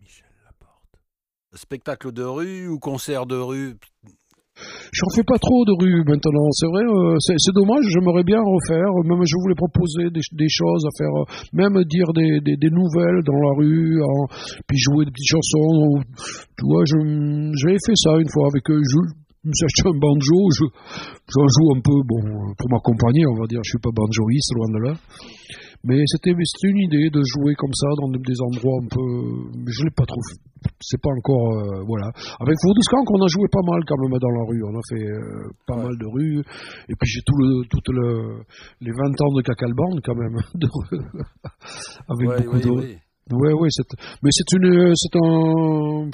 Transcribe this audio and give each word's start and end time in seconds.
Michel 0.00 0.30
Laporte. 0.44 0.94
Spectacle 1.54 2.12
de 2.12 2.22
rue 2.22 2.68
ou 2.68 2.78
concert 2.78 3.26
de 3.26 3.36
rue? 3.36 3.76
J'en 4.92 5.06
fais 5.14 5.22
pas 5.22 5.38
trop 5.38 5.64
de 5.64 5.74
rue 5.78 6.02
maintenant, 6.02 6.50
c'est 6.50 6.66
vrai, 6.66 6.82
euh, 6.82 7.14
c'est 7.20 7.54
dommage, 7.54 7.84
j'aimerais 7.94 8.24
bien 8.24 8.40
refaire, 8.42 8.90
même 9.04 9.22
je 9.22 9.36
voulais 9.38 9.54
proposer 9.54 10.10
des, 10.10 10.48
choses 10.50 10.84
à 10.84 10.90
faire, 10.98 11.14
euh, 11.14 11.24
même 11.52 11.78
dire 11.84 12.10
des, 12.12 12.40
des, 12.42 12.70
nouvelles 12.70 13.22
dans 13.22 13.38
la 13.38 13.54
rue, 13.54 14.02
puis 14.66 14.78
jouer 14.78 15.04
des 15.04 15.12
petites 15.12 15.30
chansons. 15.30 16.02
Tu 16.58 16.64
vois, 16.66 16.82
j'avais 16.90 17.78
fait 17.78 17.94
ça 17.94 18.18
une 18.18 18.30
fois 18.32 18.48
avec 18.50 18.68
eux, 18.70 18.82
je, 18.82 18.98
me 19.46 19.52
suis 19.54 19.66
acheté 19.66 19.86
un 19.86 19.98
banjo, 19.98 20.40
j'en 21.30 21.46
joue 21.46 21.68
un 21.76 21.80
peu, 21.80 21.98
bon, 22.02 22.54
pour 22.58 22.68
m'accompagner, 22.70 23.26
on 23.26 23.38
va 23.38 23.46
dire, 23.46 23.60
je 23.62 23.78
suis 23.78 23.82
pas 23.82 23.94
banjoiste, 23.94 24.54
loin 24.56 24.68
de 24.74 24.80
là. 24.88 24.94
Mais 25.84 26.02
c'était 26.06 26.32
une 26.32 26.78
idée 26.78 27.10
de 27.10 27.22
jouer 27.22 27.54
comme 27.54 27.72
ça 27.72 27.86
dans 28.00 28.10
des 28.10 28.40
endroits 28.40 28.80
un 28.82 28.88
peu. 28.88 29.60
Je 29.66 29.84
l'ai 29.84 29.94
pas 29.94 30.04
trouvé. 30.04 30.42
C'est 30.80 31.00
pas 31.00 31.10
encore. 31.10 31.52
Euh, 31.54 31.84
voilà. 31.86 32.10
Avec 32.40 32.56
Voodoo 32.62 32.82
on 32.90 33.22
a 33.22 33.28
joué 33.28 33.46
pas 33.50 33.62
mal 33.62 33.80
quand 33.86 33.96
même 34.02 34.18
dans 34.18 34.30
la 34.30 34.44
rue. 34.44 34.62
On 34.64 34.74
a 34.74 34.82
fait 34.88 35.06
euh, 35.06 35.50
pas 35.66 35.76
mal 35.76 35.96
de 35.96 36.06
rues. 36.06 36.42
Et 36.88 36.94
puis 36.98 37.08
j'ai 37.08 37.22
tout 37.24 37.36
le, 37.38 37.64
toutes 37.70 37.88
le, 37.88 38.42
les 38.80 38.90
20 38.90 39.20
ans 39.22 39.32
de 39.34 39.42
Cacalband 39.42 39.96
quand 40.02 40.16
même. 40.16 40.36
avec 42.08 42.44
beaucoup 42.44 42.58
de. 42.58 42.96
Ouais, 43.30 43.52
ouais, 43.52 43.68
mais 44.22 44.30
c'est 44.32 44.56
une, 44.56 44.94
c'est 44.96 45.14
un, 45.16 46.08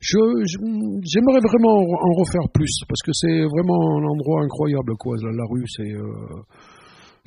j'aimerais 0.00 1.40
vraiment 1.42 1.76
en 1.78 2.12
refaire 2.20 2.48
plus 2.52 2.70
parce 2.88 3.02
que 3.04 3.10
c'est 3.12 3.42
vraiment 3.42 3.98
un 3.98 4.04
endroit 4.04 4.44
incroyable, 4.44 4.94
quoi. 4.98 5.16
La, 5.22 5.44
rue, 5.50 5.64
c'est, 5.66 5.90
euh, 5.90 6.42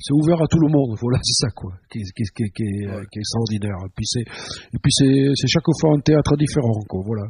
c'est 0.00 0.14
ouvert 0.14 0.40
à 0.40 0.46
tout 0.46 0.58
le 0.58 0.68
monde. 0.68 0.96
Voilà, 1.00 1.18
c'est 1.22 1.46
ça 1.46 1.50
quoi, 1.54 1.72
qui, 1.90 2.00
qui, 2.00 2.24
qui, 2.34 2.50
qui 2.50 2.62
est, 2.62 2.88
ouais. 2.88 3.04
qui 3.12 3.18
est 3.18 3.22
extraordinaire. 3.22 3.76
Et 3.84 3.92
puis 3.94 4.06
c'est, 4.06 4.20
et 4.20 4.78
puis 4.82 4.92
c'est, 4.92 5.46
chaque 5.46 5.64
fois 5.80 5.94
un 5.94 6.00
théâtre 6.00 6.36
différent, 6.36 6.80
quoi. 6.88 7.02
Voilà, 7.04 7.28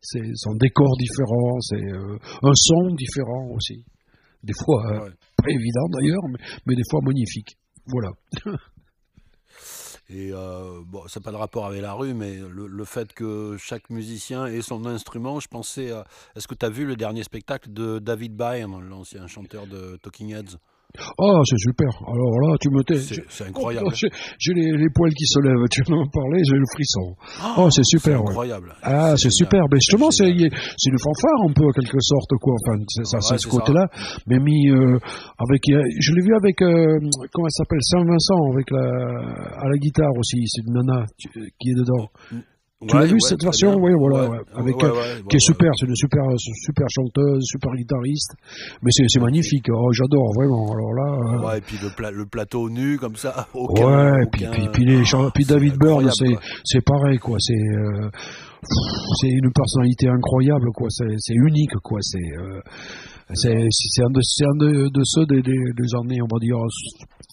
c'est, 0.00 0.20
un 0.20 0.56
décor 0.56 0.96
différent, 0.98 1.60
c'est 1.60 1.76
euh, 1.76 2.18
un 2.42 2.54
son 2.54 2.94
différent 2.94 3.48
aussi. 3.54 3.84
Des 4.42 4.54
fois 4.54 4.82
euh, 4.92 5.10
pas 5.36 5.50
évident 5.50 5.88
d'ailleurs, 5.92 6.22
mais, 6.30 6.38
mais 6.66 6.74
des 6.74 6.84
fois 6.90 7.00
magnifique. 7.02 7.58
Voilà. 7.86 8.10
Et 10.10 10.32
euh, 10.32 10.80
bon, 10.86 11.06
ça 11.06 11.20
n'a 11.20 11.24
pas 11.24 11.32
de 11.32 11.36
rapport 11.36 11.66
avec 11.66 11.82
la 11.82 11.92
rue, 11.92 12.14
mais 12.14 12.38
le, 12.38 12.66
le, 12.66 12.84
fait 12.86 13.12
que 13.12 13.56
chaque 13.58 13.90
musicien 13.90 14.46
ait 14.46 14.62
son 14.62 14.86
instrument, 14.86 15.38
je 15.38 15.48
pensais. 15.48 15.90
À... 15.90 16.06
Est-ce 16.34 16.48
que 16.48 16.54
tu 16.54 16.64
as 16.64 16.70
vu 16.70 16.86
le 16.86 16.96
dernier 16.96 17.22
spectacle 17.22 17.70
de 17.70 17.98
David 17.98 18.34
Byrne, 18.34 18.80
l'ancien 18.88 19.26
chanteur 19.26 19.66
de 19.66 19.98
Talking 20.02 20.34
Heads? 20.34 20.56
Oh, 21.18 21.42
c'est 21.44 21.58
super. 21.58 21.90
Alors 22.06 22.40
là, 22.40 22.56
tu 22.60 22.70
me 22.70 22.82
tais. 22.82 22.96
C'est 23.28 23.48
incroyable. 23.48 23.88
j'ai 24.38 24.54
les, 24.54 24.72
les, 24.72 24.88
poils 24.88 25.12
qui 25.12 25.26
se 25.26 25.38
lèvent. 25.40 25.68
Tu 25.70 25.82
m'en 25.90 26.06
parlais, 26.08 26.42
j'ai 26.44 26.56
le 26.56 26.64
frisson. 26.72 27.14
Oh, 27.42 27.64
oh 27.64 27.70
c'est 27.70 27.84
super. 27.84 28.20
incroyable. 28.20 28.72
Ah, 28.82 29.14
c'est 29.16 29.30
super. 29.30 29.60
Mais 29.70 29.80
justement, 29.80 30.10
c'est 30.10 30.30
une 30.30 30.48
fanfare 30.98 31.42
un 31.44 31.52
peu, 31.52 31.66
en 31.66 31.72
quelque 31.72 32.00
sorte, 32.00 32.30
quoi. 32.40 32.54
Enfin, 32.54 32.82
c'est 32.88 33.04
ça, 33.04 33.20
c'est 33.20 33.38
ce 33.38 33.48
côté-là. 33.48 33.86
Mais 34.26 34.38
mis 34.38 34.70
euh, 34.70 34.98
avec. 35.38 35.62
Je 35.66 36.14
l'ai 36.14 36.22
vu 36.22 36.34
avec. 36.34 36.62
Euh, 36.62 36.98
comment 37.32 37.46
elle 37.46 37.52
s'appelle? 37.52 37.82
Saint-Vincent, 37.82 38.52
avec 38.54 38.70
la, 38.70 39.60
à 39.60 39.68
la 39.68 39.76
guitare 39.76 40.16
aussi. 40.16 40.38
C'est 40.46 40.62
une 40.66 40.72
nana 40.72 41.04
qui 41.18 41.70
est 41.70 41.74
dedans. 41.74 42.08
Tu 42.86 42.94
ouais, 42.94 43.00
l'as 43.02 43.06
vu 43.08 43.14
ouais, 43.14 43.20
cette 43.20 43.42
version 43.42 43.74
Oui, 43.74 43.90
voilà, 43.98 44.30
ouais, 44.30 44.38
avec 44.54 44.76
qui 45.28 45.36
est 45.36 45.40
super, 45.40 45.72
c'est 45.74 45.86
une 45.86 45.96
super, 45.96 46.22
super 46.38 46.86
chanteuse, 46.88 47.42
super 47.42 47.72
guitariste, 47.74 48.36
mais 48.82 48.92
c'est 48.92 49.02
c'est 49.08 49.18
magnifique. 49.18 49.66
Oh, 49.68 49.90
j'adore 49.92 50.32
vraiment. 50.36 50.70
Alors 50.70 50.92
là. 50.92 51.12
Euh... 51.12 51.48
Ouais, 51.48 51.58
et 51.58 51.60
puis 51.60 51.76
le, 51.82 51.90
pla 51.90 52.12
le, 52.12 52.26
plateau 52.26 52.70
nu 52.70 52.96
comme 52.96 53.16
ça. 53.16 53.48
Aucun, 53.54 53.84
ouais, 53.84 54.22
aucun, 54.22 54.26
puis, 54.30 54.46
puis, 54.52 54.68
puis, 54.72 54.84
les 54.84 55.02
puis 55.34 55.44
David 55.44 55.76
Byrne, 55.76 56.08
c'est 56.12 56.38
c'est 56.62 56.84
pareil 56.84 57.18
quoi. 57.18 57.38
C'est 57.40 57.54
euh, 57.54 58.10
c'est 59.20 59.30
une 59.30 59.52
personnalité 59.52 60.08
incroyable 60.08 60.70
quoi. 60.74 60.88
C'est 60.90 61.34
unique 61.34 61.76
quoi. 61.82 61.98
C'est 62.02 62.18
euh, 62.36 62.60
c'est 63.34 63.52
un, 63.52 64.08
de, 64.08 64.20
un 64.20 64.56
de, 64.56 64.88
de 64.88 65.02
ceux 65.04 65.26
des, 65.26 65.42
des, 65.42 65.52
des, 65.52 65.90
années, 66.00 66.16
on 66.22 66.32
va 66.32 66.40
dire, 66.40 66.56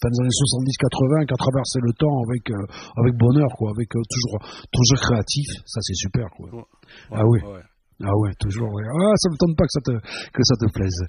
fin 0.02 0.10
des 0.10 0.20
années 0.20 0.28
70-80 0.28 1.24
qui 1.24 1.32
a 1.32 1.36
traversé 1.36 1.78
le 1.80 1.92
temps 1.94 2.20
avec, 2.28 2.50
euh, 2.50 3.00
avec 3.00 3.16
bonheur, 3.16 3.48
quoi, 3.56 3.70
avec 3.70 3.88
euh, 3.96 4.02
toujours, 4.04 4.66
toujours 4.70 5.00
créatif. 5.00 5.46
Ça, 5.64 5.80
c'est 5.80 5.94
super, 5.96 6.28
quoi. 6.36 6.52
Ouais, 6.52 6.64
ah 7.12 7.24
oui. 7.24 7.40
Ouais. 7.40 7.64
Ah 8.02 8.14
ouais, 8.18 8.34
toujours. 8.38 8.70
Ouais. 8.74 8.84
Ah, 8.86 9.16
ça 9.16 9.30
me 9.30 9.36
tente 9.36 9.56
pas 9.56 9.64
que 9.64 9.70
ça 9.70 9.80
te 9.80 9.92
que 10.32 10.42
ça 10.42 10.56
te 10.56 10.66
plaise. 10.70 11.06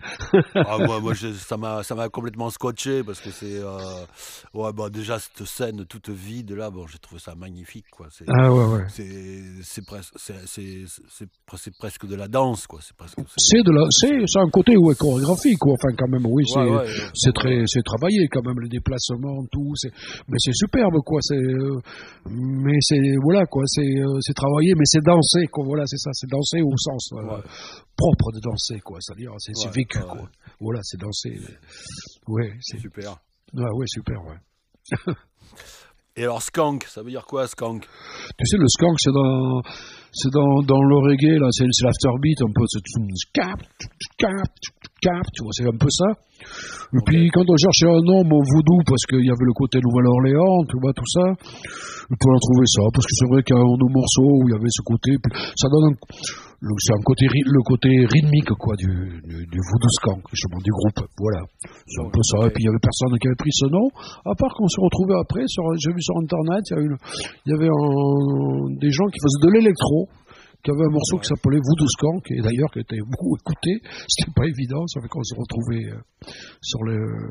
ah, 0.56 0.78
moi, 0.86 1.02
moi 1.02 1.14
je, 1.14 1.34
ça 1.34 1.58
m'a 1.58 1.84
complètement 2.10 2.50
scotché 2.50 3.04
parce 3.04 3.20
que 3.20 3.30
c'est 3.30 3.60
euh, 3.60 4.06
ouais 4.54 4.72
bah 4.74 4.90
déjà 4.90 5.20
cette 5.20 5.46
scène 5.46 5.86
toute 5.86 6.10
vide 6.10 6.52
là, 6.52 6.70
bon 6.70 6.88
j'ai 6.88 7.00
trouvé 7.00 7.20
ça 7.20 7.36
magnifique 7.36 7.90
quoi. 7.92 8.08
Ah 8.28 8.54
ouais 8.54 8.64
ouais. 8.66 8.86
C'est 8.90 9.42
c'est 9.62 9.86
presque 11.78 12.08
de 12.08 12.16
la 12.16 12.30
danse 12.30 12.68
quoi. 12.68 12.80
C'est 12.82 12.96
un 14.40 14.50
côté 14.50 14.78
ouais 14.78 14.96
chorégraphique 14.96 15.60
quoi. 15.60 15.74
Enfin 15.74 15.94
quand 15.98 16.08
même 16.08 16.26
oui 16.26 16.46
c'est 16.48 16.60
ouais, 16.60 16.86
très 17.34 17.64
c'est 17.66 17.84
travaillé 17.84 18.30
quand 18.30 18.46
même 18.46 18.62
les 18.62 18.70
déplacements 18.70 19.44
tout 19.52 19.74
mais 20.30 20.38
c'est 20.40 20.54
superbe 20.54 21.02
quoi. 21.06 21.20
Euh, 21.32 21.82
mais 22.30 22.78
c'est 22.80 23.18
voilà 23.22 23.46
quoi 23.46 23.64
c'est 23.66 23.82
euh, 23.82 24.20
travaillé 24.36 24.74
mais 24.78 24.86
c'est 24.86 25.04
dansé 25.04 25.48
quoi. 25.52 25.66
Voilà 25.66 25.84
c'est 25.86 25.98
ça 25.98 26.12
c'est 26.14 26.30
dansé 26.30 26.62
sens 26.78 27.12
euh, 27.14 27.42
propre 27.96 28.32
de 28.34 28.40
danser, 28.40 28.80
quoi. 28.82 28.98
C'est-à-dire, 29.02 29.32
c'est 29.40 29.58
ouais, 29.58 29.72
vécu, 29.74 30.00
ouais. 30.00 30.06
quoi. 30.06 30.30
Voilà, 30.60 30.80
c'est 30.84 31.00
danser. 31.00 31.40
Ouais, 32.28 32.54
c'est 32.62 32.80
super. 32.80 33.18
Ah 33.58 33.74
ouais, 33.74 33.86
super, 33.88 34.18
ouais. 34.26 35.14
Et 36.18 36.24
alors, 36.24 36.42
skank, 36.42 36.84
ça 36.90 37.04
veut 37.04 37.12
dire 37.12 37.26
quoi, 37.28 37.46
skank? 37.46 37.86
Tu 37.86 38.46
sais, 38.46 38.58
le 38.58 38.66
skank, 38.68 38.98
c'est 38.98 39.14
dans, 39.14 39.62
c'est 40.12 40.34
dans, 40.34 40.66
dans 40.66 40.82
le 40.82 40.98
reggae, 40.98 41.38
là, 41.38 41.46
c'est, 41.52 41.70
l'afterbeat, 41.86 42.42
un 42.42 42.50
peu, 42.50 42.66
c'est 42.66 42.82
cap, 43.38 43.62
cap, 44.18 44.50
cap, 45.00 45.26
tu 45.30 45.44
vois, 45.44 45.54
c'est 45.54 45.68
un 45.70 45.78
peu 45.78 45.90
ça. 45.94 46.10
Et 46.10 46.98
okay. 46.98 47.06
puis, 47.06 47.30
quand 47.30 47.46
on 47.46 47.56
cherchait 47.56 47.86
un 47.86 48.02
nom 48.02 48.26
au 48.26 48.42
voodoo, 48.42 48.82
parce 48.90 49.06
qu'il 49.06 49.26
y 49.26 49.30
avait 49.30 49.46
le 49.46 49.54
côté 49.54 49.78
Nouvelle-Orléans, 49.78 50.66
tu 50.66 50.82
vois, 50.82 50.90
tout 50.98 51.06
ça, 51.06 51.22
on 52.10 52.16
peut 52.18 52.34
en 52.34 52.42
trouver 52.42 52.66
ça, 52.66 52.82
parce 52.90 53.06
que 53.06 53.14
c'est 53.14 53.30
vrai 53.30 53.44
qu'il 53.46 53.54
y 53.54 53.60
a 53.60 53.62
un 53.62 53.78
morceau 53.94 54.26
où 54.26 54.50
il 54.50 54.54
y 54.54 54.58
avait 54.58 54.74
ce 54.74 54.82
côté, 54.82 55.12
ça 55.54 55.70
donne 55.70 55.94
un, 55.94 55.98
c'est 56.58 56.94
un 56.94 57.04
côté, 57.06 57.26
le 57.30 57.62
côté 57.62 57.90
rythmique, 57.90 58.50
quoi, 58.58 58.76
du, 58.76 58.90
du, 59.24 59.46
du 59.46 59.60
voodoo 59.62 59.92
skank, 60.02 60.22
justement, 60.34 60.58
du 60.58 60.72
groupe, 60.72 61.06
voilà. 61.18 61.46
C'est 61.86 62.02
un 62.02 62.10
peu 62.10 62.24
ça, 62.24 62.48
et 62.48 62.52
puis 62.52 62.64
il 62.64 62.68
y 62.68 62.70
avait 62.70 62.82
personne 62.82 63.14
qui 63.20 63.28
avait 63.28 63.38
pris 63.38 63.54
ce 63.54 63.70
nom, 63.70 63.86
à 64.26 64.34
part 64.34 64.54
qu'on 64.58 64.68
se 64.68 64.82
retrouvait 64.82 65.20
après, 65.22 65.46
sur, 65.46 65.64
j'ai 65.78 65.94
vu 65.94 66.02
sur 66.02 66.18
Internet, 66.18 66.62
il 66.70 66.74
y, 66.74 66.78
a 66.78 66.82
une, 66.82 66.98
il 67.46 67.50
y 67.52 67.56
avait 67.56 67.70
un, 67.70 68.74
des 68.82 68.92
gens 68.92 69.06
qui 69.14 69.20
faisaient 69.22 69.44
de 69.46 69.52
l'électro, 69.54 70.10
qui 70.66 70.72
avait 70.72 70.90
un 70.90 70.94
morceau 70.94 71.22
qui 71.22 71.30
s'appelait 71.30 71.62
Voodoo 71.62 71.88
Skank, 71.94 72.26
et 72.34 72.42
d'ailleurs 72.42 72.72
qui 72.74 72.82
était 72.82 73.06
beaucoup 73.06 73.38
écouté, 73.38 73.78
c'était 74.10 74.34
pas 74.34 74.50
évident, 74.50 74.82
ça 74.90 75.02
fait 75.02 75.10
qu'on 75.14 75.24
s'est 75.24 75.38
retrouvé 75.38 75.94
sur 76.62 76.82
le, 76.90 77.30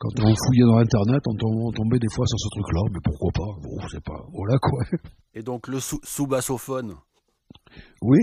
quand 0.00 0.16
on 0.16 0.32
fouillait 0.32 0.64
dans 0.64 0.80
Internet, 0.80 1.20
on 1.28 1.70
tombait 1.76 2.00
des 2.00 2.08
fois 2.08 2.24
sur 2.24 2.40
ce 2.40 2.48
truc-là, 2.56 2.88
mais 2.88 3.04
pourquoi 3.04 3.30
pas? 3.36 3.52
Bon, 3.60 3.76
c'est 3.92 4.02
pas. 4.02 4.24
Voilà 4.32 4.56
quoi. 4.56 4.80
Et 5.34 5.42
donc 5.42 5.68
le 5.68 5.78
sous-bassophone 5.78 6.94
Oui. 8.02 8.18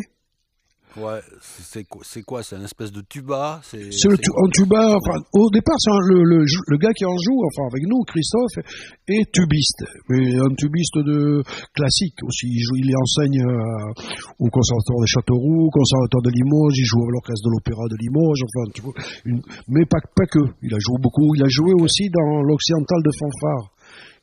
Ouais, 0.98 1.22
c'est 1.42 1.84
quoi 2.24 2.42
C'est 2.42 2.56
un 2.56 2.64
espèce 2.64 2.92
de 2.92 3.02
tuba 3.02 3.62
C'est 3.62 3.86
un 3.86 4.50
tuba. 4.50 4.98
Enfin, 4.98 5.22
au 5.34 5.50
départ, 5.52 5.76
c'est 5.78 5.92
le, 6.10 6.24
le, 6.24 6.42
le, 6.42 6.78
gars 6.78 6.92
qui 6.94 7.06
en 7.06 7.16
joue, 7.22 7.38
enfin 7.46 7.70
avec 7.70 7.86
nous, 7.86 8.02
Christophe, 8.02 8.66
est 9.08 9.32
tubiste, 9.32 9.86
mais 10.10 10.36
un 10.40 10.50
tubiste 10.58 10.98
de 10.98 11.44
classique 11.76 12.18
aussi. 12.24 12.48
Il, 12.50 12.62
joue, 12.64 12.78
il 12.78 12.96
enseigne 12.98 13.46
euh, 13.46 13.94
au 14.40 14.50
conservatoire 14.50 15.02
de 15.02 15.06
Châteauroux, 15.06 15.68
au 15.68 15.70
conservatoire 15.70 16.24
de 16.24 16.32
Limoges, 16.34 16.78
il 16.78 16.86
joue 16.86 17.04
à 17.06 17.12
l'orchestre 17.12 17.46
de 17.46 17.52
l'opéra 17.54 17.84
de 17.86 17.98
Limoges, 18.02 18.42
enfin, 18.42 18.72
tu 18.74 18.82
vois, 18.82 18.94
une, 19.26 19.42
mais 19.68 19.86
pas, 19.86 20.02
pas 20.16 20.26
que. 20.26 20.50
Il 20.64 20.74
a 20.74 20.80
joué 20.80 20.98
beaucoup. 21.00 21.36
Il 21.36 21.44
a 21.44 21.50
joué 21.50 21.74
aussi 21.78 22.10
dans 22.10 22.42
l'occidental 22.42 22.98
de 23.06 23.12
fanfare, 23.20 23.70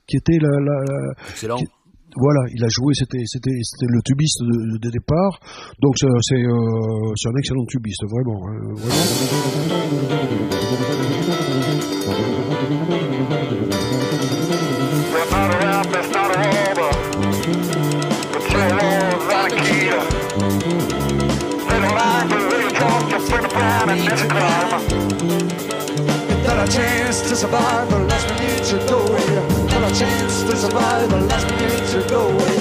qui 0.08 0.16
était 0.16 0.38
la. 0.42 0.50
la, 0.50 0.76
la 0.90 1.30
Excellent. 1.30 1.58
Qui, 1.58 1.68
voilà, 2.16 2.40
il 2.54 2.62
a 2.64 2.68
joué, 2.68 2.94
c'était 2.94 3.18
le 3.18 4.00
tubiste 4.02 4.40
de, 4.40 4.78
de 4.78 4.90
départ, 4.90 5.40
donc 5.80 5.94
c'est 5.98 6.06
euh, 6.06 7.30
un 7.30 7.38
excellent 7.38 7.64
tubiste 7.66 8.04
vraiment, 8.08 8.48
hein, 8.48 8.74
about 30.64 31.10
the 31.10 31.20
last 31.26 31.46
minutes 31.50 32.12
away. 32.12 32.53